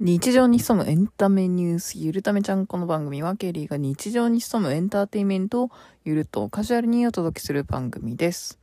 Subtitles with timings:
[0.00, 5.70] 日常に潜むエンタメニュース、ゆるためちゃんこの番組は、ケリーが日常に潜むエンターテインメントを
[6.04, 8.60] ゆるとカジュアルにお届けする番組です。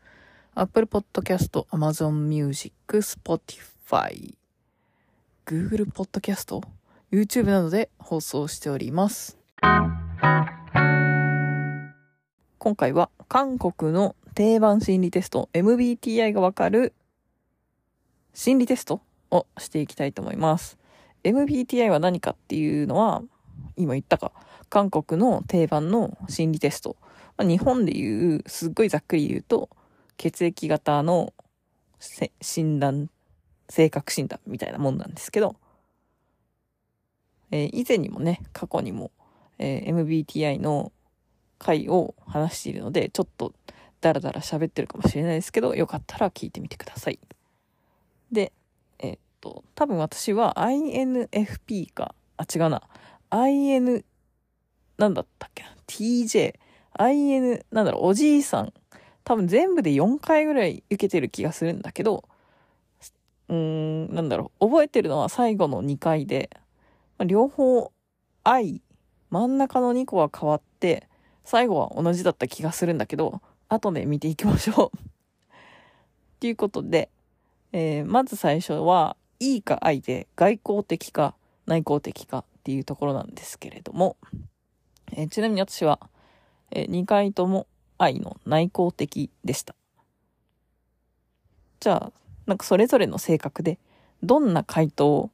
[0.54, 4.34] Apple Podcast、Amazon Music、Spotify、
[5.46, 6.62] Google Podcast、
[7.12, 9.38] YouTube などで放送しております。
[12.58, 16.94] 今回は韓国の定番心理テスト MBTI がわかる
[18.34, 20.78] 心理テストをしていきたいと思います。
[21.26, 23.24] MBTI は何かっていうのは、
[23.76, 24.32] 今言ったか、
[24.70, 26.96] 韓国の定番の心理テスト。
[27.38, 29.70] ま日本で言う、すっごいざっくり言うと、
[30.18, 31.34] 血液型の
[32.42, 33.10] 診断、
[33.70, 35.56] 性格診断みたいなもんなんですけど、
[37.52, 39.12] えー以前にもね、過去にも、
[39.58, 40.92] えー MBTI の
[41.58, 43.54] 回を話しているので、ちょっと
[44.02, 47.20] ダラダラ喋ってるかもしれないですけど、よかったら聞いてみてください。
[48.32, 48.52] で、
[49.46, 52.82] と、多分私は INFP か、あ、違うな。
[53.30, 54.04] IN、
[54.98, 56.56] なんだったっけ？TJ、
[56.94, 58.74] IN、なんだろう、おじいさん。
[59.24, 62.24] 多分全部で4回ぐらい受けてる気がするんだけど、
[63.50, 66.50] うーん、なんだろう、覚えてるのは最後の2回で、
[67.20, 67.92] まあ両方
[68.44, 68.82] I、
[69.30, 71.08] 真ん中の2個は変わって、
[71.44, 74.98] 最後は同じだった気がするんだけど、後で見ていきましょう。
[74.98, 75.02] っ
[76.40, 77.10] ていうことで、
[77.74, 79.16] えーまず最初は、
[79.54, 81.36] いいか愛で外交的か
[81.68, 84.18] 内向的かっていうところなんですけれども、
[85.12, 86.00] えーちなみに私は、
[86.72, 89.76] え2回とも愛の内向的でした。
[91.80, 92.14] じゃあ、
[92.48, 93.78] なんかそれぞれの性格で、
[94.24, 95.30] どんな回答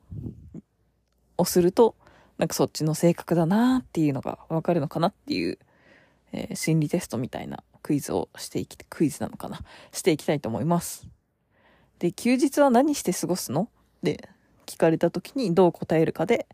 [1.37, 1.95] をすると、
[2.37, 5.57] なんかそっちの性格だなっていうのがわかるのかなっていう、
[6.33, 9.61] えー心理テストみたいなクイズをしていき、クイズなのかな？
[9.91, 11.07] していきたいと思います。
[11.99, 13.69] で、休日は何して過ごすの？
[14.03, 14.29] で
[14.65, 16.47] 聞かれた時にどう答えるかで、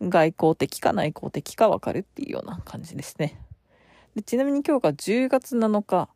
[0.00, 3.40] 外交的か内向的か分かるっていうような感じですね。
[4.14, 6.08] でちなみに今日が10月7日、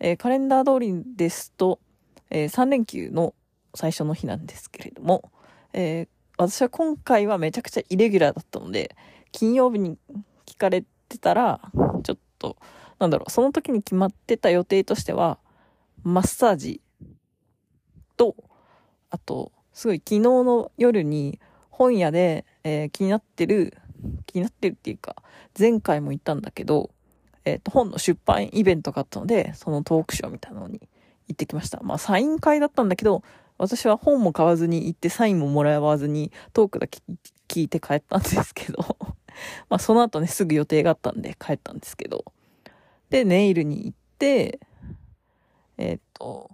[0.00, 1.78] えーカレンダー通りですと、
[2.30, 3.34] え3連休の
[3.74, 5.30] 最初の日なんですけれども、
[5.72, 6.08] えー
[6.38, 8.94] 私は今回はめちゃくちゃイレギュラーだったので、
[9.32, 9.96] 金曜日に
[10.44, 11.60] 聞かれてたら、
[12.02, 12.56] ちょっと、
[12.98, 15.38] なんだろう、その時に決まってた予定としては、
[16.02, 16.82] マッサージ
[18.18, 18.36] と、
[19.08, 21.38] あと、すごい昨日の夜に
[21.68, 23.76] 本屋で、えー気になってる、
[24.24, 25.16] 気になってるっていうか、
[25.56, 26.90] 前回も言ったんだけど、
[27.44, 30.80] えっ、と、本の出版イベントがあったので、そのトークショーみたいなのに
[31.28, 31.78] 行ってきました。
[31.82, 33.22] まあ、サイン会だったんだけど、
[33.58, 37.00] 私は本も買わずに行ってサインももらわずにトークだけ
[37.46, 38.96] 聞いて帰ったんですけど、
[39.68, 42.24] まあ、その後ね、すぐ予定があったんで帰ったんですけど、
[43.10, 44.58] で、ネイルに行って、
[45.76, 46.50] えっ、と、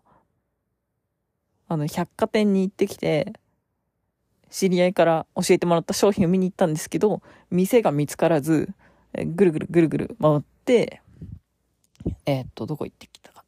[1.73, 3.33] あの、百貨店に行ってきて、
[4.51, 8.69] 知り合いから教えてもらった商品を見に行ったんですけど、店が見つからず、
[9.15, 11.01] えぐるぐるぐるぐる回って、
[12.27, 13.45] えっ、と、どこ行ってきたか。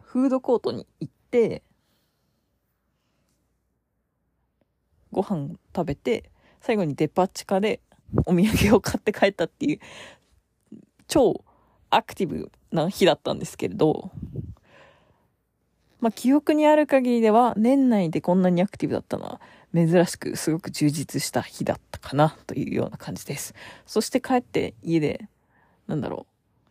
[0.00, 1.64] フードコートに行って、
[5.10, 6.30] ご飯食べて、
[6.60, 7.80] 最後にデパ地下で
[8.24, 9.80] お土産を買って帰ったっていう、
[11.08, 11.44] 超
[11.90, 14.12] アクティブな日だったんですけれど、
[16.02, 19.40] まあ、記憶にある限りでは、年内でこんなにアクティブだったのは、
[19.72, 23.54] 珍しくすごく充実した日だったかな、というような感じです。
[23.86, 25.28] そして帰って家で、
[25.86, 26.26] なんだろ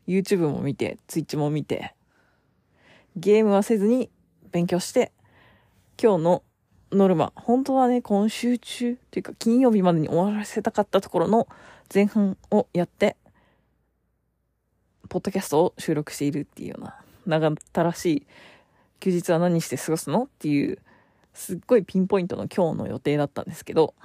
[0.06, 1.96] う、YouTube も見て、Twitch も見て、
[3.16, 4.09] ゲームはせずに
[4.52, 5.14] 勉強して、
[5.98, 6.44] 今日の
[6.92, 11.48] ノルマ、本当はね、今週中、というか金曜日までに終わらせたかったところの
[11.94, 13.16] 前半をやって、
[15.08, 18.28] ポッドキャストを収録しているっていうような、長ったらしい
[19.01, 20.23] 休日は何して過ごすの？
[20.23, 20.78] っていう、
[21.34, 23.95] すっごいピンポイントの今日の予定だったんですけど、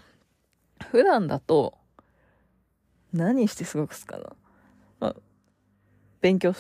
[0.91, 1.77] 普段だと、
[3.13, 4.33] 何して過ごすかな？
[4.99, 5.17] まあ、
[6.23, 6.55] 勉強、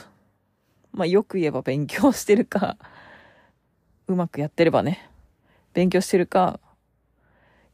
[0.92, 2.76] まあよく言えば勉強してるか、
[4.06, 5.10] うまくやってればね、
[5.72, 6.60] 勉強してるか、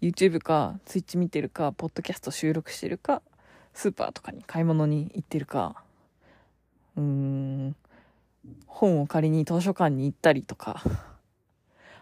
[0.00, 3.20] YouTube か、Twitch 見てるか、ポッドキャスト収録してるか、
[3.74, 5.82] スーパーとかに買い物に行ってるか、
[6.96, 7.76] うーん、
[8.66, 10.82] 本を借りに図書館に行ったりとか、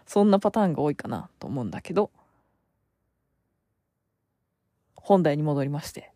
[0.05, 2.11] そんなパターンが多いかなと思うんだけど、
[4.95, 6.11] 本題に戻りまして、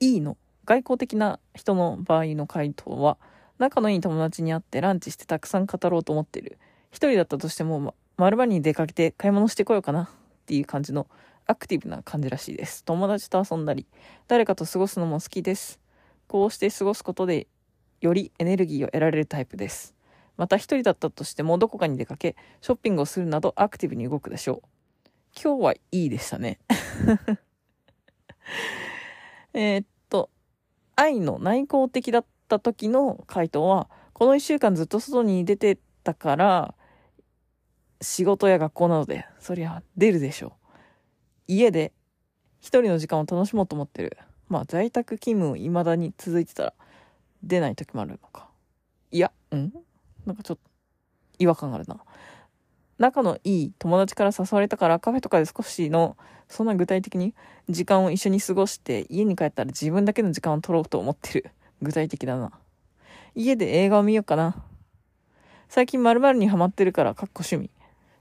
[0.00, 3.18] いいの、外交的な人の場合の回答は、
[3.58, 6.58] 仲のいい友達に会ってランチしてたくさん語ろうと思ってる。
[6.90, 10.08] 一人だったとしても、ま、丸場に出かけて買い物してこようかなっ
[10.46, 11.06] ていう感じの
[11.46, 12.84] アクティブな感じらしいです。
[12.84, 13.86] 友達と遊んだり、
[14.28, 15.80] 誰かと過ごすのも好きです。
[16.28, 17.46] こうして過ごすことで
[18.00, 19.94] よりエネルギーを得られるタイプです。
[20.36, 24.68] また一人だったとしてもどこかに出かけ、ショッピングをするなどアクティブに動くでしょう。
[25.40, 26.58] 今日はいいでしたね。
[29.54, 30.30] えっと、
[30.94, 36.74] 愛の内向的だった時の回答は、この一週間ずっと外に出てたから、
[38.00, 40.52] 仕事や学校などで、そりゃ出るでしょう。
[41.48, 41.92] 家で
[42.60, 44.16] 一人の時間を楽しもうと思ってる。
[44.48, 46.74] まあ在宅勤務未だに続いてたら
[47.42, 48.48] 出ない時もあるのか。
[49.10, 49.72] いや、ん？
[50.26, 50.60] なんかちょっと
[51.38, 51.98] 違和感があるな。
[52.98, 56.16] 仲のいい友達から誘われたからカフェとかで少しの、
[56.48, 57.34] そんな具体的に
[57.68, 61.50] 時間を一緒に過ごして家に帰ったら自分だけの時間を取ろうと思ってる。
[61.82, 62.52] 具体的だな。
[63.34, 64.62] 家で映画を見ようかな。
[65.68, 67.70] 最近〇〇にハマってるから、かっこ趣味。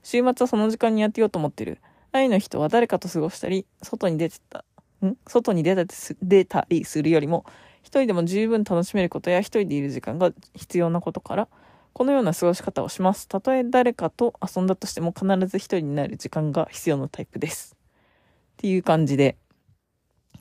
[0.03, 1.79] 週末はその時間にやってようと思ってる。
[2.11, 4.65] 愛の人は誰かと過ごしたり、外に出てた、
[5.05, 5.15] ん？
[5.27, 5.85] 外に出た
[6.21, 7.45] 出たりするよりも、
[7.85, 11.47] 一人でも十分楽しめることや一人でいる時間が必要なことから、
[11.93, 13.27] このような過ごし方をします。
[13.27, 17.77] たとえ誰かと遊んだとしても必ず一人になる時間が必要なタイプです。
[17.77, 19.37] っていう感じで、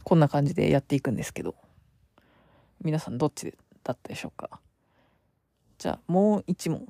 [0.05, 1.55] こんな感じでやっていくんですけど、
[2.82, 3.55] 皆さんどっち
[3.85, 4.58] だったでしょうか？
[5.76, 6.88] じゃあもう一問。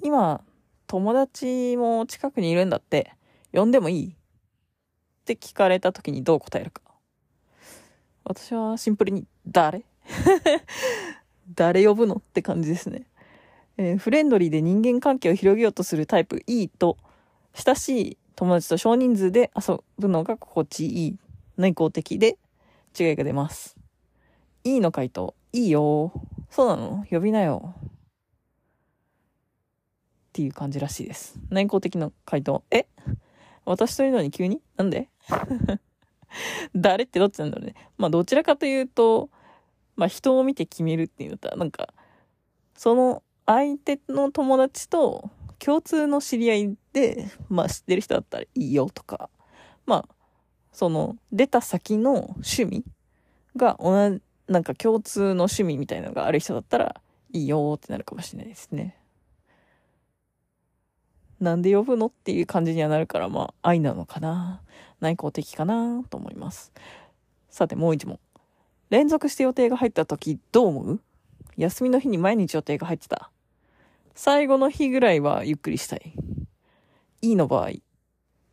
[0.00, 0.44] 今、
[0.86, 3.12] 友達も近くにいるんだって、
[3.52, 4.10] 呼んでもいい？
[4.12, 4.14] っ
[5.24, 6.82] て聞かれた時にどう答えるか。
[8.30, 9.82] 私はシンプルに、誰？
[11.56, 13.08] 誰呼ぶのって感じですね。
[13.76, 16.96] えーフレンドリーで人間関係を広げようとするタイプ E と、
[17.54, 21.18] 親しい友達と少人数で遊ぶのが心地いい、
[21.56, 22.38] 内向的で
[22.96, 23.76] 違いが出ます。
[24.62, 26.12] E の回答、いいよ。
[26.50, 27.04] そうなの？
[27.10, 27.74] 呼びなよ。
[27.76, 27.90] っ
[30.34, 31.36] ていう感じらしいです。
[31.50, 32.86] 内向的な回答、え？
[33.64, 34.60] 私というのに急に？
[34.76, 35.08] なんで？
[36.74, 37.74] 誰ってどっちなんだろうね。
[37.98, 39.30] まあどちらかというと、
[39.96, 41.92] まあ人を見て決めるっていうのとは、なんか、
[42.74, 49.28] その相手の友達と共通の知り合いで、まあ知ってる人だったらいいよとか、
[49.86, 50.14] まあ、
[50.72, 52.84] その出た先の趣味
[53.56, 57.00] が同じ、なんか共通の趣味みたいなのがある人だったら
[57.32, 58.96] いいよってなるかもしれないですね。
[61.40, 64.60] なんで呼ぶのっていう感じにはなるから、まあ愛なのかな
[65.00, 66.72] 内向的かなと思います。
[67.48, 68.18] さてもう一問。
[68.90, 71.00] 連続して予定が入った時どう思う？
[71.56, 73.30] 休みの日に毎日予定が入ってた。
[74.14, 76.12] 最後の日ぐらいはゆっくりしたい。
[77.22, 77.70] いいの場合。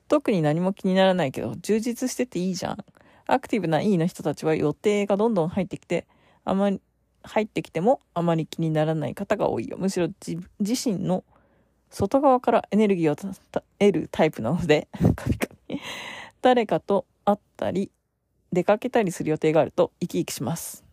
[0.07, 2.77] 特に何も気にならないけど、充実してていいじゃん。
[3.25, 6.07] アクティブないいの人たちは予定がどんどん入ってきて、
[6.45, 6.79] あまり、
[7.23, 9.77] 入ってきてもあまり気にならない方が多いよ。
[9.77, 11.25] むしろ自身の
[11.89, 13.15] 外側からエネルギーを
[13.79, 15.81] 得るタイプなので、カピカピ。
[16.41, 17.91] 誰かと会ったり、
[18.51, 20.83] 出かけたりする予定があると生き生きします。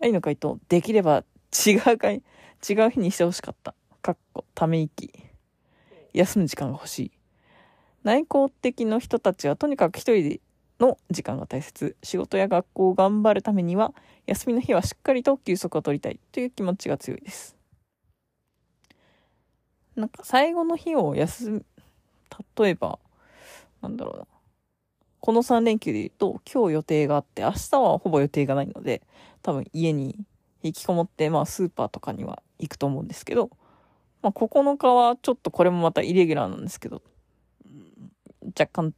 [0.00, 1.24] 愛の回答、できれば
[1.66, 2.22] 違う回、
[2.68, 3.74] 違う日にしてほしかった。
[4.02, 5.12] かっこ、ため息。
[6.12, 7.12] 休む時間が欲しい。
[8.02, 10.40] 内向的の人たちはとにかく一人
[10.78, 11.96] の時間が大切。
[12.02, 13.92] 仕事や学校を頑張るためには、
[14.26, 17.56] 休みの日はしっかりと休息を取りたいという気持ちが強いです。
[19.96, 21.64] なんか最後の日を休む、
[22.56, 22.98] 例えば、
[23.82, 24.26] なんだろうな。
[25.20, 29.02] この3連休で言うと、今日予定があって、明日はほぼ予定がないので、
[29.42, 30.16] 多分家に
[30.62, 33.50] 引きこもって、まあスーパーとかには行くと思うんですけど、
[34.22, 37.02] まあ9日はちょっとこれもまたイレギュラーなんですけど、
[38.58, 38.94] 若干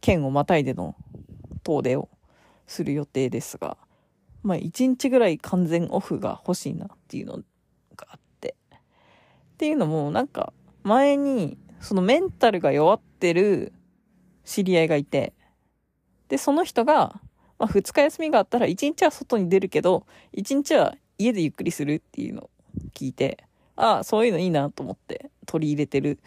[0.00, 0.96] 県をまたいでの
[1.62, 2.08] 遠出を
[2.66, 3.76] する予定ですが、
[4.42, 7.38] まあ1日ぐらい完全オフが欲しいなっていうの
[7.96, 8.56] があって。
[8.74, 10.52] っていうのもなんか
[10.82, 13.72] 前にそのメンタルが弱ってる
[14.44, 15.32] 知り合いがいて、
[16.34, 17.20] で、その人が、
[17.60, 20.04] まあ、2日休みがあったら1日は外に出るけど、
[20.36, 22.50] 1日は家でゆっくりするっていうのを
[22.92, 23.44] 聞いて、
[23.76, 26.18] ああ、そういうのいいなと思って取り入れてる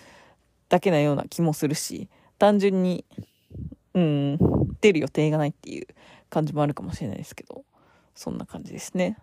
[0.70, 2.08] だけなような気もするし、
[2.40, 3.04] 単純に、
[3.96, 4.38] うん、
[4.80, 5.88] 出る予定がないっていう
[6.30, 7.66] 感じもあるかもしれないですけど、
[8.16, 9.18] そんな感じですね。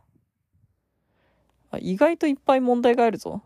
[1.71, 3.41] あ意外といっぱい問題があるぞ。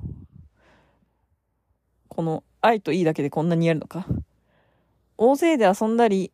[2.08, 4.08] この愛といいだけでこんなにやるのか。
[5.16, 6.32] 大勢で遊んだり、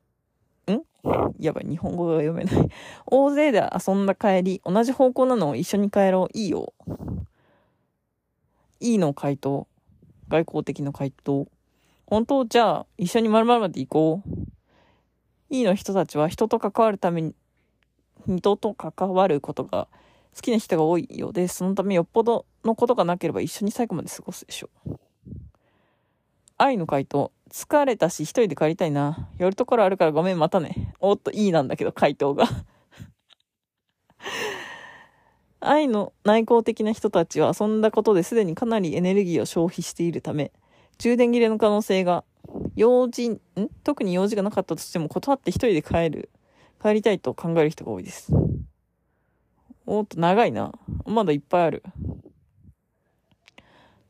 [0.72, 0.82] ん？
[1.38, 2.70] やばい、日本語が読めない。
[3.06, 6.38] 大勢で遊んだ帰り、同じ方向なのを一緒に帰ろう。
[6.38, 6.72] いいよ。
[8.80, 9.66] いいの回答。
[10.28, 11.46] 外交的の回答。
[12.06, 12.44] 本当？
[12.44, 14.30] じゃあ、一緒に〇〇まで行こう。
[15.50, 15.74] いいの？
[15.74, 17.34] 人たちは人と関わるために、
[18.26, 19.88] 人と関わることが
[20.34, 24.98] 好きな人が多いようで、そのためよっぽどのことがなければ一緒に最後まで過ごすでしょう。
[26.56, 27.32] 愛の回答。
[27.54, 29.28] 疲れたし一人で帰りたいな。
[29.38, 30.92] 寄るところあるからごめんまたね。
[30.98, 32.48] おっと、いいなんだけど回答が。
[35.60, 40.50] 愛の内向的な人たちは遊んだことですでにかなりエネルギーを消費しているため、
[40.98, 42.24] 充電切れの可能性が
[42.74, 43.40] 用事、ん？
[43.84, 46.30] 特に用事がなかったとしても断って一人で帰る。
[46.82, 48.32] 帰りたいと考える人が多いです。
[49.86, 50.72] おっと、長いな。
[51.06, 51.84] まだいっぱいある。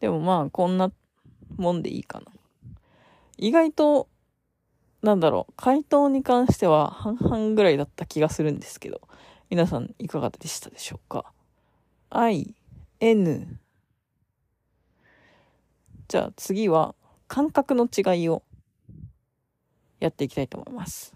[0.00, 0.90] でもまあ、こんな
[1.58, 2.33] もんでいいかな。
[3.36, 4.08] 意外と、
[5.02, 9.00] なんだろう、回答に関しては半々ぐらいだった気がするんですけど、
[9.50, 11.32] 皆さんいかがでしたでしょうか
[12.10, 12.54] ?I,
[13.00, 13.58] N
[16.08, 16.94] じゃあ次は
[17.28, 18.42] 感覚の違いを
[20.00, 21.14] やっていきたいと思います。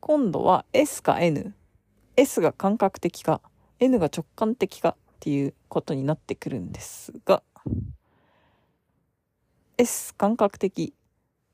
[0.00, 1.54] 今度は S か N。
[2.16, 3.40] S が感覚的か、
[3.78, 7.42] N が直感的かっていうことになってくるんですが、
[9.82, 10.94] S 感覚的。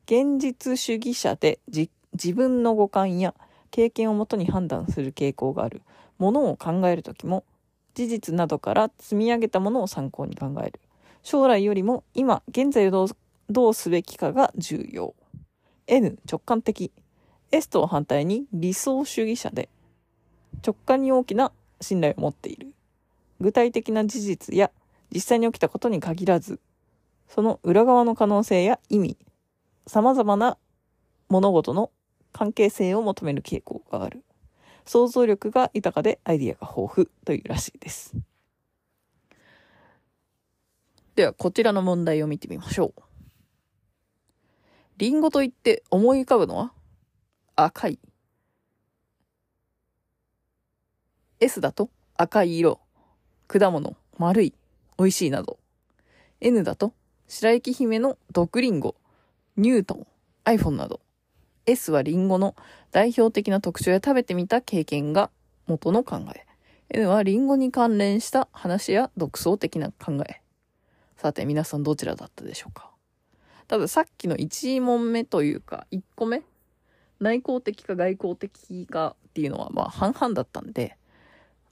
[0.04, 3.35] 現実主義者で自分の五感や
[3.70, 5.80] 経験をもとに判断する傾向がある。
[6.18, 7.44] ものを考えるときも
[7.94, 10.78] 事実などから積み上げたものを参考に考える。
[11.23, 13.08] 将来よりも今、現在をどう
[13.49, 15.14] どうすべきかが重要。
[15.87, 16.92] N、直感的。
[17.50, 19.70] S と反対に理想主義者で、
[20.62, 22.75] 直感に大きな信頼を持っている。
[23.40, 24.70] 具体的な事実や
[25.11, 26.61] 実際に起きたことに限らず、
[27.28, 29.18] その裏側の可能性や意味、
[29.87, 30.58] 様々な
[31.28, 31.90] 物事の
[32.32, 34.25] 関係性を求める傾向がある。
[34.85, 38.14] 想像力が豊かでアイディアが豊富というらしいです。
[41.14, 43.02] では、こちらの問題を見てみましょう。
[44.97, 46.73] リンゴと言って思い浮かぶのは？
[47.56, 47.99] 赤い。
[51.40, 51.90] S だと？
[52.16, 52.80] 赤い色、
[53.47, 54.54] 果物、丸い、
[54.99, 55.58] 美味しいなど。
[56.40, 56.94] N だと？
[57.30, 58.94] 白雪姫の毒リンゴ、
[59.58, 60.06] ニュートン、
[60.47, 61.00] iPhone など。
[61.66, 62.56] S はリンゴの
[62.90, 65.30] 代表的な特徴や食べてみた経験が
[65.66, 66.47] 元の考え。
[66.88, 70.40] N はリンゴに関連した話や独創的な考え。
[71.18, 72.90] さて皆さんどちらだったでしょうか？
[73.66, 76.42] 多分さっきの1問目というか1個目？
[77.20, 80.97] 内向的か外向的かっていうのはまあ半々だったんで、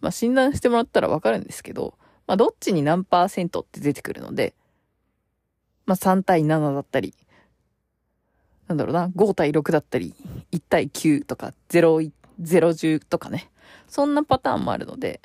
[0.03, 1.95] まあ診断してもらったらわかるんですけど、
[2.27, 4.53] まあどっちに何パーセントって出てくるので、
[5.87, 7.15] まあ3対7だったり、
[8.69, 10.15] なんだろうな、5対6だったり、
[10.53, 13.51] 1対9とか、0、0、10とかね。
[13.89, 15.21] そんなパターンもあるので、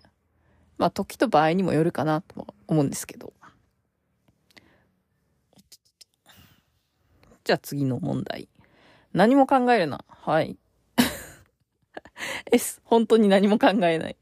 [0.77, 3.33] まあ時と場合にもよるかなと思うんですけど。
[7.43, 8.47] じゃあ次の問題。
[9.13, 10.05] 何も考えるな。
[10.07, 10.57] はい。
[12.51, 14.15] S、本当に何も考えない。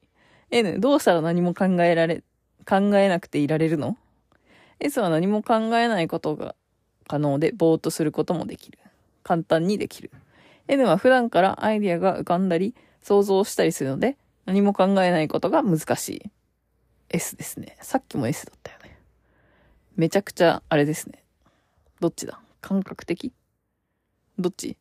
[0.51, 2.23] N、どうしたら何も考えられ、
[2.65, 3.97] 考えなくていられるの？
[4.79, 6.55] ?S は何も考えないことが
[7.07, 8.79] 可能で、ぼーっとすることもできる。
[9.23, 10.11] 簡単にできる。
[10.67, 16.31] N は普段からアイディアが浮かんだり、想像したりするので、何も考えないことが難しい。
[17.09, 17.77] S ですね。
[17.81, 18.97] さっきも S だったよね。
[19.95, 21.23] めちゃくちゃ、あれですね。
[21.99, 22.39] どっちだ？
[22.61, 23.33] 感覚的？
[24.37, 24.77] どっち？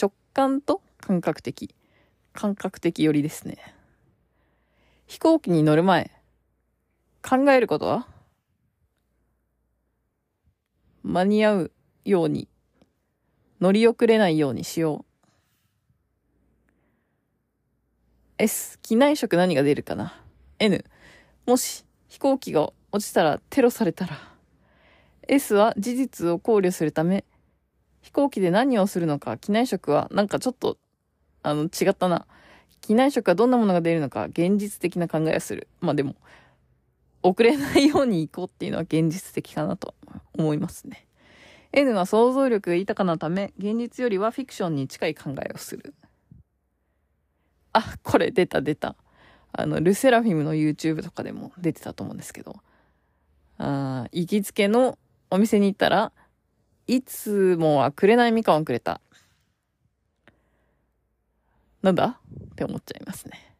[0.00, 1.74] 直感と感覚的。
[2.32, 3.58] 感覚的寄りですね。
[5.06, 6.10] 飛行機に乗る前、
[7.22, 8.06] 考えることは？
[11.02, 11.72] 間に合う
[12.04, 12.48] ように
[13.60, 15.12] 乗り遅れないようにしよう。
[18.38, 20.20] S、機内食何が出るかな
[20.58, 20.84] ?N、
[21.46, 24.18] もし飛行機が落ちたらテロされたら。
[25.28, 27.24] S は事実を考慮するため、
[28.00, 30.76] 飛行機で何をするのか、機内食はなんかちょっと、
[31.44, 32.26] あの、違ったな。
[32.80, 35.68] 機内食はどんなものが出るのか、現実的な考えをする。
[35.80, 36.16] まあでも、
[37.22, 39.94] 遅れないように行こうっていうのは現実的かなと
[40.34, 41.06] 思いますね。
[41.72, 45.94] N は想像力が豊かなため、現実よりはフィクションに近い考えをする。
[47.72, 48.96] あ、これ出た出た。
[49.52, 52.56] あの、ルセラフィムの YouTube とかでも出てたと思うんですけど、
[53.58, 54.98] あ行きつけの
[55.30, 56.12] お店に行ったら、
[56.86, 59.00] いつもはくれないみかんをくれた。
[61.80, 62.20] なんだ？
[62.52, 63.54] って思っちゃいますね。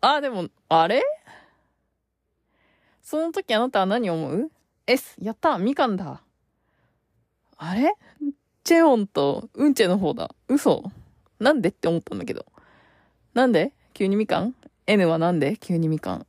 [0.00, 1.02] あ、でも、あれ？
[3.06, 4.50] その時あなたは何を思う
[4.84, 6.22] ?S、やったみかんだ
[7.56, 7.94] あれ？
[8.64, 10.34] チェオンとウンチェの方だ。
[10.48, 10.82] 嘘
[11.38, 11.68] なんで？
[11.68, 12.44] って思ったんだけど。
[13.32, 13.72] なんで？
[13.94, 14.56] 急にみかん
[14.88, 15.56] ?N はなんで？
[15.56, 16.26] 急にみかん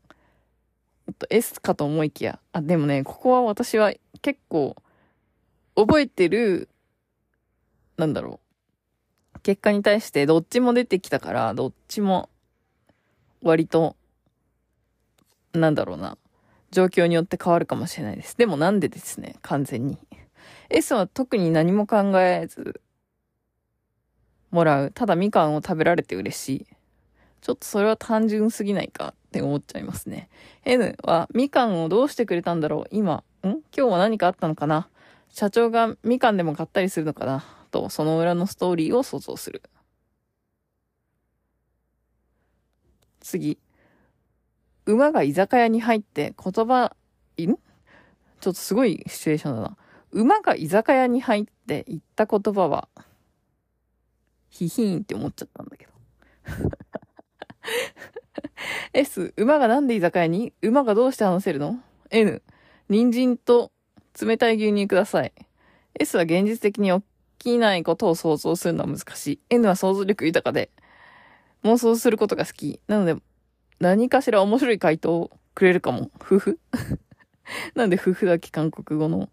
[1.08, 2.38] えっと、S かと思いきや。
[2.54, 3.92] あ、でもね、ここは私は
[4.22, 4.76] 結構、
[5.76, 6.70] 覚えてる、
[7.98, 8.40] なんだろ
[9.36, 9.40] う。
[9.40, 12.30] 結果に対してどっちも出てきたから、どっちも、
[13.42, 13.96] 割と、
[15.54, 16.20] なんだろうな。
[16.72, 18.38] 状況によって変わるかもしれないです。
[18.38, 19.98] でもなんでですね、完全に。
[20.70, 22.82] S は特に何も考えず
[24.52, 24.92] もらう。
[24.92, 26.68] ただみかんを食べられて嬉しい。
[27.42, 30.30] ちょっとそれは単純すぎないかって思っちゃいますね。
[30.66, 33.48] N はみかんをどうしてくれたんだろう今ん？
[33.48, 34.90] 今日は何かあったのかな？
[35.30, 37.46] 社長がみかんでも買ったりするのかな？
[37.72, 39.62] と、その裏のストーリーを想像する。
[43.20, 43.58] 次。
[44.88, 46.90] 馬が居酒屋に入って言葉、ん？
[47.38, 47.58] ちょっ
[48.40, 49.78] とすごいシチュエーションだな。
[50.12, 52.88] 馬が居酒屋に入って言った言葉は、
[54.50, 55.92] ヒヒーンって思っちゃったんだけど。
[58.94, 60.54] S、馬がなんで居酒屋に？
[60.62, 61.80] 馬がどうして話せるの
[62.10, 62.42] ?N、
[62.88, 63.74] 人参と
[64.20, 65.34] 冷たい牛乳ください。
[66.00, 67.06] S は現実的に起
[67.40, 69.40] きないことを想像するのは難しい。
[69.50, 70.72] N は想像力豊かで、
[71.64, 72.80] 妄想することが好き。
[72.88, 73.18] なので、
[73.80, 76.12] 何かしら面白い回答をくれるかも。
[76.16, 76.60] 夫婦
[77.76, 79.30] なんで夫婦だけ韓国語の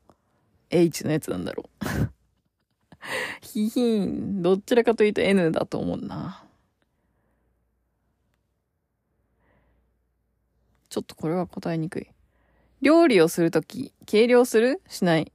[0.70, 1.84] H のやつなんだろう。
[3.42, 4.42] ひひん。
[4.42, 6.44] どちらかというと N だと思うな。
[10.88, 12.08] ちょっとこれは答えにくい。
[12.80, 14.80] 料理をするとき、計量する？
[14.88, 15.32] しない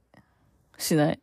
[0.78, 1.20] しない。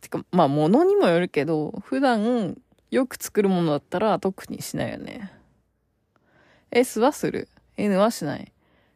[0.00, 2.56] てか、まあ、物にもよるけど、普段
[2.90, 5.32] よく作るものだったら特にしないよね。
[6.70, 7.48] S はする。
[7.76, 8.52] N はしない。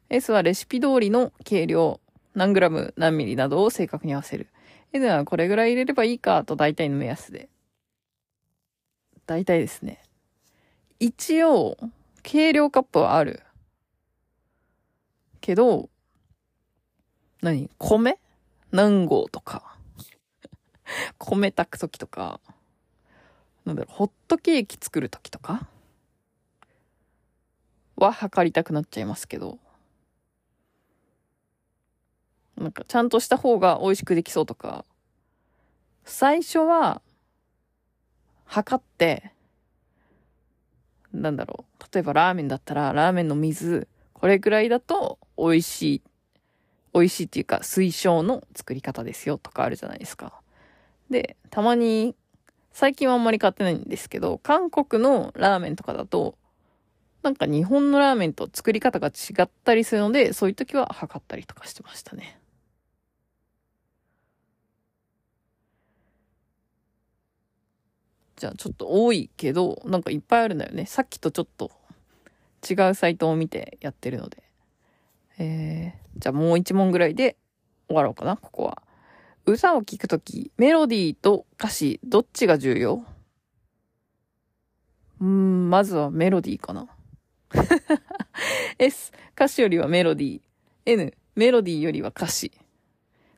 [0.09, 2.01] S はレシピ通りの計量、
[2.35, 4.49] 何グラム、何ミリなどを正確に合わせる。
[4.93, 7.49] N はこれぐらい入れればいいかと大体の目安で。
[9.27, 10.03] 大体ですね。
[10.99, 11.77] 一応、
[12.23, 13.43] 計量カップはある。
[15.41, 15.89] けど、
[17.41, 17.71] 何？
[17.79, 18.19] 米？
[18.73, 19.77] 何合とか。
[21.19, 22.41] 米炊くときとか。
[23.65, 25.69] なんだろう、ホットケーキ作るときとか
[28.01, 29.59] は測りたくなっちゃいますけど。
[32.57, 34.85] なんかちゃんとした方が美味しくできそうとか。
[36.05, 37.01] 最初は、
[38.45, 39.33] 測って、
[41.13, 41.85] なんだろう。
[41.95, 46.03] 例えばラーメンだったら、ラーメンの水、これぐらいだと美味しい。
[46.93, 50.41] 美味しいっていうか、推奨の作り方ですよとかあるじゃないですか。
[51.09, 52.17] で、たまに、
[52.73, 56.37] 最近はあんまり買ってないんですけど、韓国のラーメンとかだと、
[57.23, 62.39] なんか日本のラーメンと作り方が違ったりするので、そういう時は測ったりとかしてましたね。
[68.37, 70.87] じゃあちょっと多いけど、なんかいっぱいあるんだよね。
[70.87, 71.71] さっきとちょっと
[72.69, 74.43] 違うサイトを見てやってるので。
[75.39, 77.37] えー、じゃあもう一問ぐらいで
[77.89, 78.83] 終わろうかな、ここは。
[79.45, 83.05] 歌を聴くとき、メロディーと歌詞、どっちが重要？
[85.21, 86.89] うん、まずはメロディーかな。
[88.79, 90.41] S、歌詞よりはメロディー。
[90.87, 92.53] N、メロディーよりは歌詞。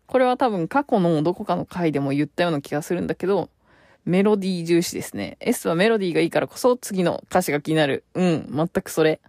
[0.07, 3.51] これは多分過去のどこかの回でも言ったような気がするんだけど、
[4.05, 5.37] メロディー重視ですね。
[5.41, 8.05] S はメロディーがいいからこそ次の歌詞が気になる。
[8.15, 9.21] うん、全くそれ。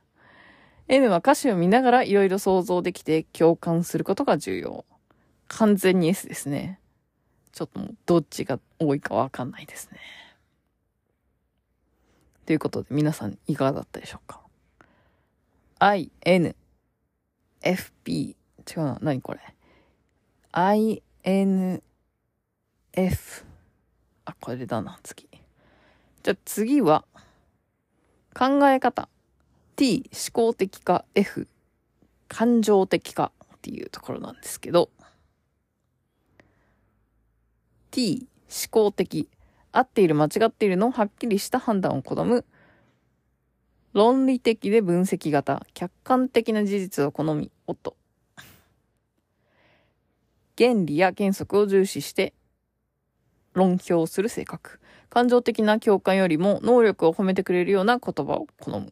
[0.87, 4.85] N は歌詞を見ながら色々想像できて共感することが重要。
[5.47, 6.79] 完全に S ですね。
[7.53, 9.99] ちょっともうどっちが多いかわかんないですね。
[12.45, 14.42] ということで皆さんいかがだったでしょうか？
[15.83, 16.55] ?I, N,
[17.61, 18.97] F, P 違うな。
[19.01, 19.41] 何これ
[20.53, 21.83] ?I, N,
[22.93, 23.43] F
[24.23, 25.27] あ、これだな、次。
[26.23, 27.03] じゃあ次は、
[28.33, 29.09] 考え方。
[29.75, 31.49] T、思考的か、F、
[32.29, 34.89] 感情的かっていうところなんですけど、
[37.91, 39.27] T、思考的。
[39.73, 42.45] 合っている間違っているのをはっきりした判断を好む。
[43.93, 45.63] 論理的で分析型。
[45.75, 47.51] 客観的な事実を好み。
[47.67, 47.95] おっと。
[50.57, 52.33] 原理や原則を重視して
[53.53, 54.79] 論評する性格。
[55.11, 58.91] 感情的な共感よりも能力を褒めてくれるような言葉を好む。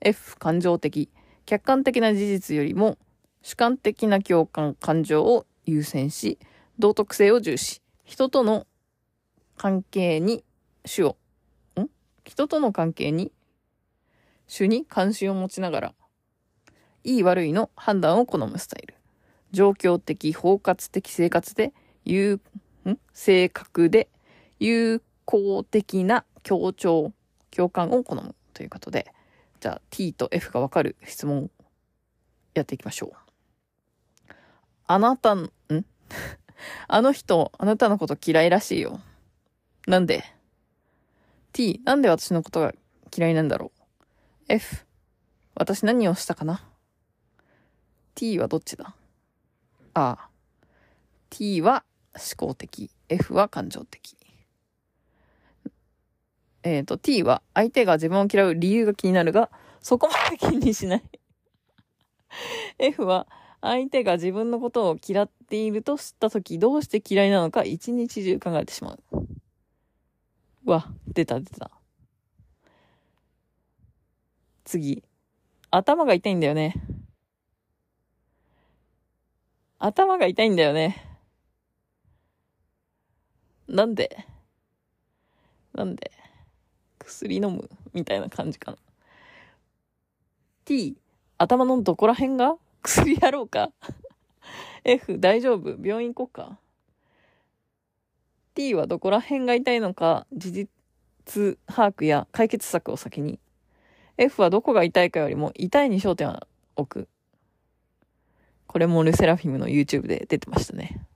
[0.00, 1.08] F、感情的。
[1.44, 2.98] 客観的な事実よりも
[3.42, 6.38] 主観的な共感、感情を優先し、
[6.78, 7.82] 道徳性を重視。
[8.04, 8.68] 人との
[9.56, 10.44] 関係に
[10.84, 11.16] 主を、
[11.80, 11.88] ん？
[12.24, 13.32] 人との関係に
[14.56, 15.94] 主に関心を持ちながら、
[17.02, 18.94] いい悪いの判断を好むスタイル。
[19.50, 21.72] 状況的、包括的生活で、
[22.04, 22.40] 有
[22.86, 22.96] ん？
[23.12, 24.08] 正確で
[24.60, 27.12] 有効的な協調、
[27.50, 29.12] 共感を好むということで、
[29.58, 31.50] じゃあ T と F がわかる質問
[32.54, 34.32] やっていきましょう。
[34.86, 35.50] あなた、ん？
[36.86, 39.00] あの人、あなたのこと嫌いらしいよ。
[39.88, 40.22] なんで
[41.52, 42.72] ?T、なんで私のことが
[43.12, 43.83] 嫌いなんだろう？
[44.48, 44.84] ?F、
[45.54, 46.62] 私何をしたかな
[48.14, 48.94] ?T はどっちだ？
[49.94, 50.28] ああ。
[51.30, 52.90] T は思考的。
[53.08, 54.16] F は感情的。
[56.62, 61.02] えっ、ー、と、T は相手が自分を嫌う理由が気になるが、そこまで気にしない
[62.78, 63.26] F は
[63.60, 68.98] 相手が自分のことを嫌っていると知ったとき、どうして嫌いなのか一日中考えてしま。
[69.12, 71.70] うわ、出た出た。
[74.64, 75.04] 次。
[75.70, 76.74] 頭が痛いんだよね。
[79.78, 81.18] 頭が痛いんだよね。
[83.68, 84.24] なんで？
[85.74, 86.10] なんで？
[86.98, 88.78] 薬飲むみたいな感じかな。
[90.64, 90.96] t、
[91.36, 92.56] 頭のどこら辺が？
[92.82, 93.72] 薬やろうか
[94.84, 95.76] ?F、大丈夫？
[95.82, 96.58] 病院行こうか
[98.54, 103.38] ?T はどこら辺が痛いのか、事実把握や解決策を先に。
[104.16, 106.40] F はどこが痛いかよりも痛いに焦点を
[106.76, 107.08] 置く。
[108.66, 111.06] これもルセラフィムの YouTube で出てましたね。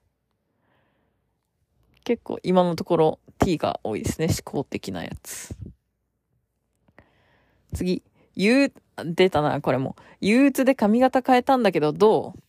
[2.04, 4.26] 結構今のところ T が多いですね。
[4.26, 5.56] 思考的なやつ。
[7.74, 8.02] 次。
[8.34, 8.72] 憂、う、
[9.04, 9.96] 出たな、これも。
[10.20, 12.40] 憂鬱で髪型変えたんだけど、どう？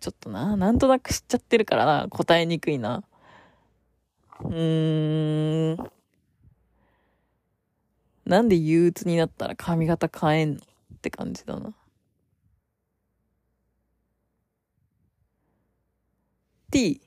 [0.00, 3.04] ちょっとな、なんとなく知っちゃってるからな、答えにくいな。
[4.40, 5.90] うーん。
[8.26, 10.56] なんで憂鬱になったら髪型変えんの？
[10.56, 11.72] って感じだな。
[16.72, 17.00] T。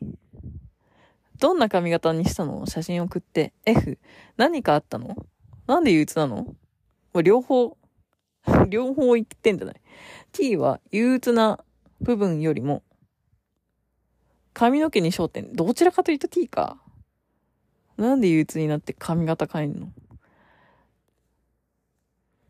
[1.37, 2.65] どんな髪型にしたの？
[2.65, 3.51] 写真送って。
[3.65, 3.97] F。
[4.37, 5.15] 何かあったの？
[5.67, 6.55] なんで憂鬱なの？
[7.21, 7.77] 両方、
[8.69, 9.81] 両方言ってんじゃない
[10.31, 11.59] ?T は憂鬱な
[11.99, 12.81] 部分よりも、
[14.53, 15.51] 髪の毛に焦点。
[15.51, 16.81] どちらかというと T か。
[17.97, 19.91] なんで憂鬱になって髪型変えんの？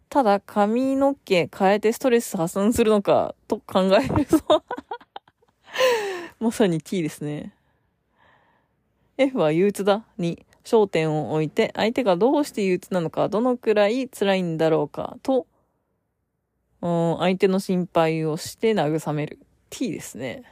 [0.10, 4.64] ただ髪の毛変えてストレス発散するのかと考えると
[6.40, 7.54] まさに T ですね。
[9.18, 15.46] F は憂鬱だに焦点を置いて、相手がどうして憂鬱なのか、どのくらい辛いんだろうか、と、
[16.82, 19.40] 相手の心配をして慰める。
[19.70, 20.44] T ですね。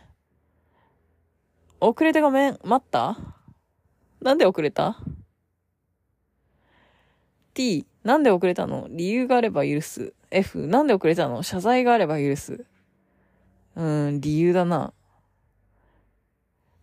[1.79, 2.59] 遅れてごめん。
[2.63, 3.17] 待った？
[4.21, 4.99] なんで遅れた
[7.53, 8.87] ?T、なんで遅れたの？
[8.89, 10.13] 理由があれば許す。
[10.31, 11.43] F、なんで遅れたの？
[11.43, 12.63] 謝罪があれば許す。
[13.75, 14.93] うーん、理由だな。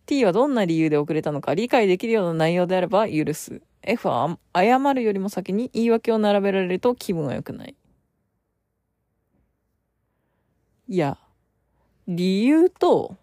[0.05, 1.55] T はどんな理由で遅れたのか？
[1.55, 3.63] 理解できるような内容であれば許す。
[3.81, 7.75] F は謝るよりも先に言い訳を並べられると気分は良くない。
[10.89, 11.17] いや、
[12.07, 13.17] 理由と、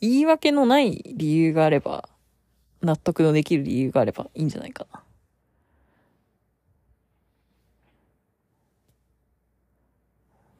[0.00, 2.08] 言い訳のない理由があれば、
[2.82, 5.02] 納得のできる理由があればいいんじゃないかな。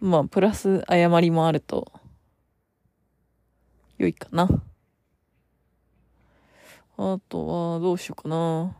[0.00, 1.90] まあ、プラス謝りもあると、
[3.98, 4.48] 良いかな。
[6.98, 8.74] あとは、どうしようかな。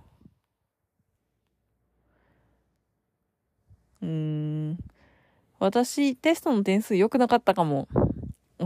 [4.03, 4.79] うーん。
[5.59, 7.89] 私、テストの点数良くなかったかも。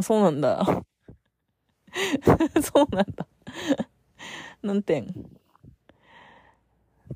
[0.03, 0.65] そうなんだ。
[2.63, 3.27] そうなんだ。
[4.63, 5.15] 何点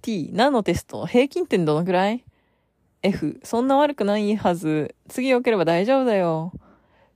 [0.03, 1.07] ?t、何のテスト？
[1.07, 2.25] 平均点どのくらい？
[3.05, 4.95] ?f、そんな悪くないはず。
[5.09, 6.53] 次良ければ大丈夫だよ。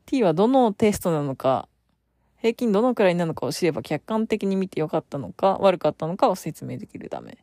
[0.05, 1.69] t はどのテストなのか
[2.39, 7.39] 平均どのくらいなのかを知れば客観的に見て良かったのか悪かったのかを説明できるため。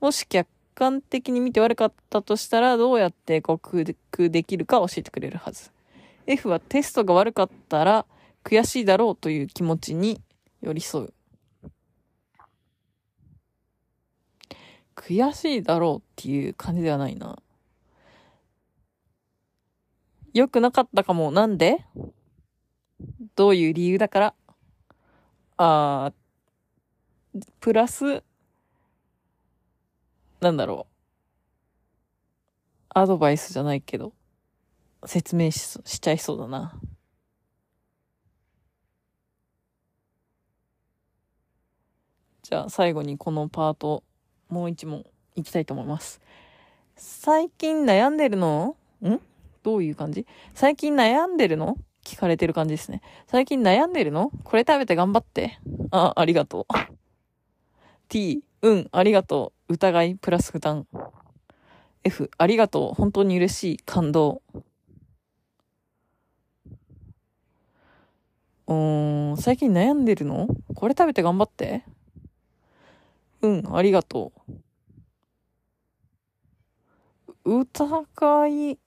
[0.00, 5.70] もし客観的に見て悪かったとしたらどうやって克服できるか教えてくれるはず。
[6.26, 8.06] F はテストが悪かったら
[8.44, 10.20] 悔しいだろうという気持ちに
[10.62, 11.12] 寄り添う。
[14.94, 17.38] 悔しいだろうっていう感じではないな。
[20.32, 21.30] 良くなかったかも。
[21.30, 21.84] なんで？
[23.36, 24.34] どういう理由だから、
[25.56, 28.22] あー、プラス、
[30.40, 30.94] なんだろう。
[32.90, 34.12] アドバイスじゃないけど、
[35.04, 36.80] 説明ししちゃいそうだな。
[42.42, 44.04] じゃあ最後にこのパート、
[44.54, 46.20] もう一問いきたいと思います。
[46.94, 48.76] 最近悩んでるの？
[49.04, 49.18] ん？
[49.64, 50.28] どういう感じ？
[50.54, 51.76] 最近悩んでるの？
[52.04, 53.02] 聞かれてる感じですね。
[53.26, 54.30] 最近悩んでるの？
[54.44, 55.58] これ食べて頑張って。
[55.90, 56.74] あ、ありがとう。
[58.08, 59.72] t、うん、ありがとう。
[59.72, 60.86] 疑い、プラス負担。
[62.04, 62.94] f、ありがとう。
[62.94, 63.76] 本当に嬉しい。
[63.78, 64.40] 感動。
[68.68, 70.46] うーん、最近悩んでるの？
[70.76, 71.82] これ食べて頑張って。
[73.44, 74.32] うん、ありがと
[77.44, 77.60] う。
[77.60, 78.78] 疑い、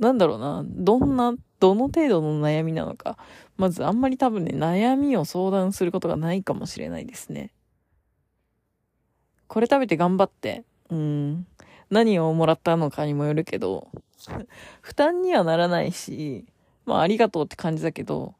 [0.00, 3.16] なんだろうな、どんな、どの程度の悩みなのか。
[3.56, 7.52] まずあんまり多分ね、悩みを相談することがないかもしれないですね。
[9.46, 10.64] これ食べて頑張って。
[10.90, 11.46] うん、
[11.88, 13.86] 何をもらったのかにもよるけど、
[14.82, 16.46] 負担にはならないし、
[16.84, 18.34] まあありがとうって感じだけど、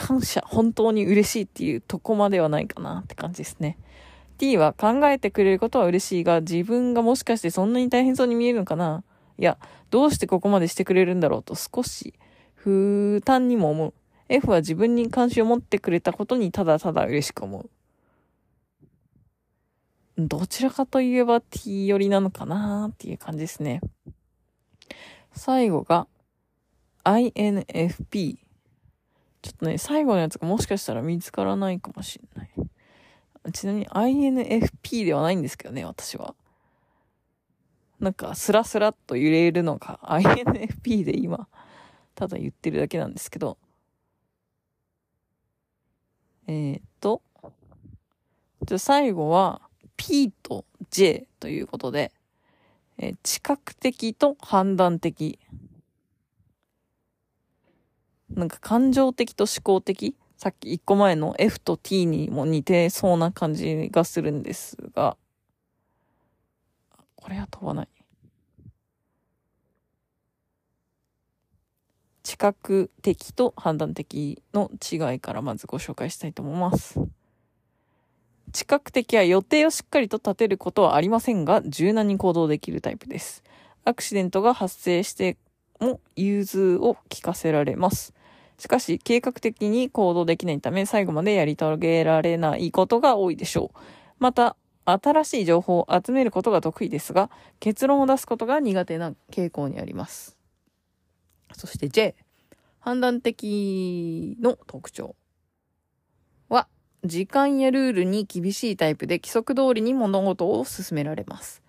[0.00, 3.76] 感謝、本当に嬉しいっていうとこまではないかなって感じですね。
[4.38, 9.02] T は考えてくれることは嬉しいが、自分がもしかしてそんなに大変そうに見えるのかな？
[9.38, 9.58] いや、
[9.90, 12.14] どうしてここまでしてくれるんだろうと少し
[12.54, 13.94] 負担にも思う。
[14.28, 17.68] F は自分に関心を持ってくれたことにただただ嬉しく思う。
[20.16, 23.80] どちらかといえば T 寄りなのかなっていう感じですね。
[25.32, 26.06] 最後が
[27.02, 28.38] INFP。
[29.48, 33.52] ちょっとね、最後のやつがもしかしたら見つからないかもしれない。
[33.52, 36.34] ちなみに INFP ではないんですけどね、私は。
[37.98, 41.48] なんか、スラスラっと揺れるのが INFP で今、
[42.14, 43.56] ただ言ってるだけなんですけど。
[46.46, 47.22] えー、っと、
[48.66, 49.62] じゃ最後は
[49.96, 52.12] P と J ということで、
[52.98, 55.38] えー、知覚的と判断的。
[58.30, 60.14] なんか感情的と思考的？
[60.36, 65.16] さっき一個前の F と T にも似てそうな感じがするんですが、
[67.16, 67.88] これは飛ばない。
[72.22, 77.00] 知覚的と判断的の違いからまずご紹介したいと思います。
[78.52, 83.42] 知覚的は予定をしっかりと立てることはありませんが、柔軟に行動できるタイプです。
[83.84, 85.36] アクシデントが発生して
[85.80, 88.14] も融通を聞かせられます。
[88.58, 93.78] しかし、計画的に行動できないため、最後までやり遂げられないことが多いでしょう。
[94.18, 100.36] また、新しい情報を集めることが得意ですが、結論を出すことが苦手な傾向にあります。
[101.52, 102.16] そして J、
[102.80, 105.14] 判断的の特徴
[106.48, 106.66] は、
[107.04, 111.62] 時間やルールに厳しいタイプで規則通りに物事を進められます。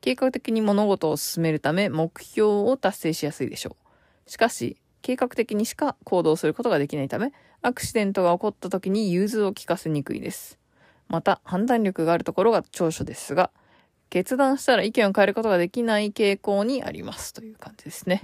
[0.00, 3.76] 計画的に物事を進めるため目標を達成しやすいでしょ
[4.26, 4.30] う。
[4.30, 7.32] しかし、計画的にしか行動することができないため、
[7.62, 10.58] アクシデントが起こった時に融通を利かせにくいです。
[11.08, 13.50] また、判断力があるところが長所ですが、
[14.10, 18.22] 決断したら意見を変えることができない傾向にありますという感じですね。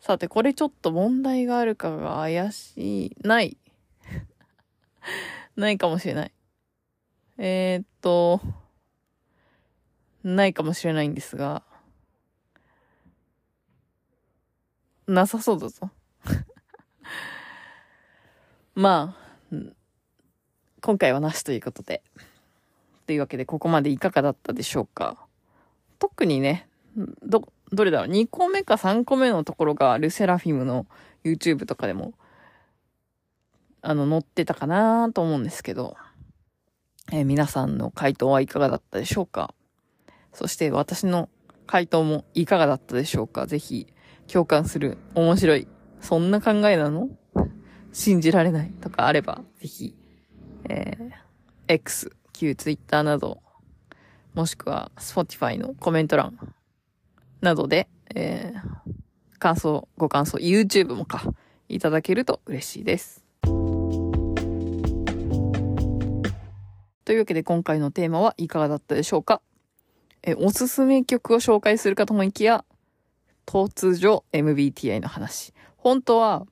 [0.00, 3.58] さて、これちょっと問題があるかが怪しい、ない。
[5.56, 6.32] ないかもしれない。
[7.38, 8.40] えー、っと、
[10.22, 11.62] ないかもしれないんですが、
[15.10, 15.90] なさそうだぞ。
[18.74, 19.16] ま
[19.52, 19.56] あ、
[20.80, 22.02] 今回はなしということで。
[23.06, 25.26] というわけで、ここまでいかがだったでしょうか。
[25.98, 26.68] 特にね、
[27.22, 30.86] ど、どれだろう ?2 個目か3個目のところがルセラフィムの
[31.24, 32.14] YouTube とかでも、
[33.82, 35.96] あの、載ってたかなと思うんですけど、
[37.10, 39.52] えー、皆さんの回答はいかがだったでしょうか
[40.32, 41.28] そして私の
[41.66, 43.92] 回答もいかがだったでしょうかぜひ、
[44.32, 45.66] 共感する、面白い、
[46.00, 47.08] そんな考えなの？
[47.92, 49.96] 信じられないとかあれば、ぜひ、
[50.68, 51.10] えー、
[51.66, 53.42] X、旧 Twitter など、
[54.34, 56.38] もしくは Spotify のコメント欄
[57.40, 58.60] などで、えー、
[59.40, 61.24] 感想、ご感想、YouTube もか、
[61.68, 63.24] いただけると嬉しいです。
[67.04, 69.42] というわけで今回のテーマはいかがだったでしょうか？
[70.22, 72.64] え、おすすめ曲を紹介するかと思いきや、
[73.50, 75.52] 突如 MBTI の話。
[75.76, 76.46] 本当は、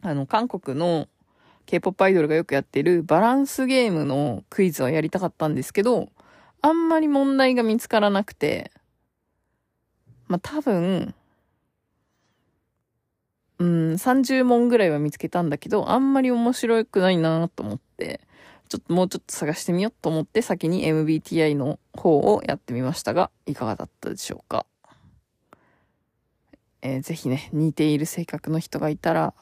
[0.00, 1.08] あの、韓国の
[1.66, 6.12] K-POP アイドルがよくやってるバランスゲームのクイズをやりたかったんですけど、
[6.62, 8.70] あんまり問題が見つからなくて、
[10.28, 11.16] まあ、多分、
[13.58, 18.20] うん、30問ぐらいは見つけたんだけど、あんまり面白くないなと思って、
[18.68, 24.64] ちょっともうちょっと探してみようと思って先に MBTI の方をやってみましたが、いかがだったでしょうか？
[26.84, 29.32] えー、ぜひね、似ている性格の人がいたら、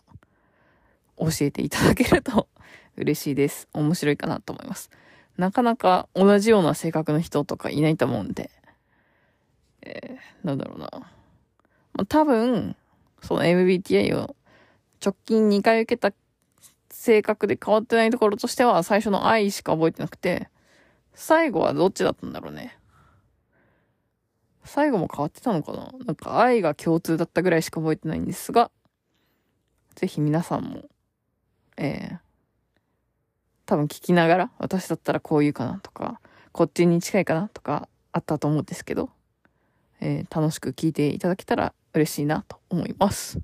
[1.18, 2.48] 教えていただけると
[2.96, 3.68] 嬉しいです。
[3.72, 4.90] 面白いかなと思います。
[5.36, 8.50] なかなか同じような性格の人とかいないと思うんで、
[9.82, 10.88] えー、なんだろうな。
[10.92, 11.08] ま
[12.02, 12.76] あ、多分、
[13.20, 14.36] その MBTI を
[15.04, 16.16] 直近2回受けた
[16.90, 20.48] 性格で変わってないところとしては、最初の愛しか覚えてなくて、
[21.12, 22.78] 最後はどっちだったんだろうね。
[24.64, 25.92] 最後も変わってたのかな？
[26.06, 28.70] なんか愛が共通だったぐらいしか覚えてないんですが、
[29.94, 30.84] ぜひ皆さんも、
[31.76, 32.18] えー、
[33.66, 36.20] 多分聞きながら、私だったらこう言うかなとか、
[36.52, 39.10] こっちに近いかなとかあったと思うんですけど、
[40.00, 43.40] えー、楽しく聞いていただけたら嬉しいなと思います。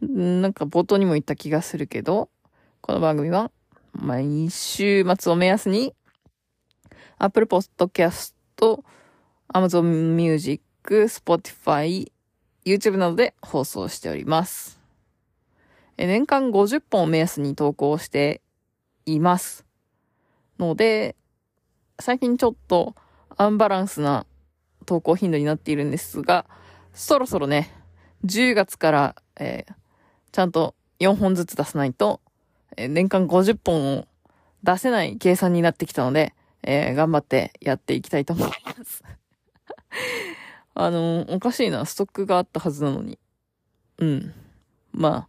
[0.00, 2.30] なんか冒頭にも言った気がするけど、
[2.80, 3.50] この番組は
[3.92, 5.92] 毎週末を目安に、
[7.18, 8.32] Apple Podcast
[9.52, 12.10] Amazon Music、Spotify、
[12.64, 14.78] YouTube などで放送しております。
[15.96, 18.42] 年間50本を目安に投稿して
[19.06, 19.64] います。
[20.58, 21.16] ので、
[21.98, 22.94] 最近ちょっと
[23.36, 24.26] アンバランスな
[24.86, 26.46] 投稿頻度になっているんですが、
[26.92, 27.72] そろそろね、
[28.24, 29.74] 10月から、えー、
[30.32, 32.20] ちゃんと4本ずつ出さないと、
[32.76, 34.08] えー、年間50本を
[34.62, 39.04] 出せない計算になってきたので、えー、頑張ってやっていきたいと思います
[40.74, 43.18] あの、おかしいな、ストックがあったはずなのに。
[43.98, 44.34] うん。
[44.92, 45.28] ま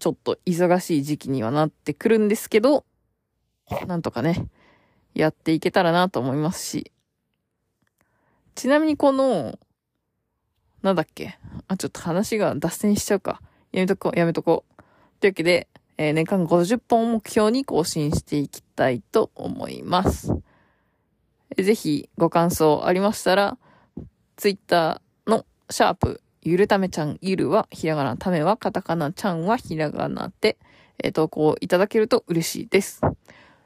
[0.00, 2.84] ちょっと忙しい時期にはなってくるんですけど、
[3.86, 4.48] なんとかね、
[5.14, 6.90] やっていけたらなと思いますし。
[8.54, 9.58] ちなみにこの、
[10.82, 11.38] なんだっけ？
[11.66, 13.40] あ、ちょっと話が脱線しちゃうか。
[13.72, 14.82] やめとこう、やめとこう。
[15.20, 20.32] というわけで、えー、年間50本を目標に更新していきたいと思います。
[21.62, 23.58] ぜひご感想ありましたら、
[24.36, 30.58] ツイッターのシャープ、ゆるためちゃん、ゆるはひらがな、ためはカタカナ、ちゃんはひらがなで、
[31.02, 33.00] えー、投稿いただけると嬉しいです。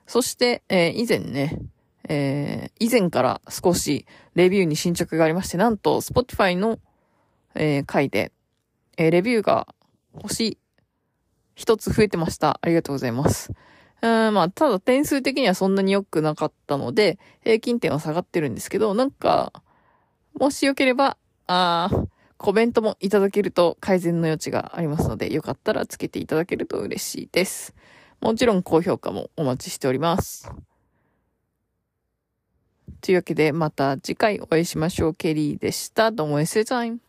[0.06, 1.58] そして、えー、以前ね、
[2.08, 6.78] えー、以前から少しレビューに進捗がありまして、なんと、Spotify の、
[7.54, 8.32] えー、回で、
[8.96, 9.66] えー、レビューが
[10.12, 10.58] 星
[11.54, 12.58] 一つ増えてました。
[12.62, 13.52] ありがとうございます。
[14.00, 19.52] うん、まあ、ただ点数的にはそんなに良くなかったので、平均点は下がってるんですけど、なんか、
[20.38, 21.90] もしよければ、あ
[22.36, 27.74] コメントもいただけると改善の余地がありますので、よかったらつけていただけると嬉しいです。
[28.20, 30.48] もちろん高評価もお待ちしております。
[33.00, 35.14] というわけで、また次回お会いしましょう。
[35.14, 36.12] ケリーでした。
[36.12, 37.00] どうもエッセイタイム。